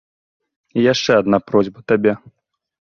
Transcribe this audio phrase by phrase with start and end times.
[0.77, 2.13] І яшчэ адна просьба табе.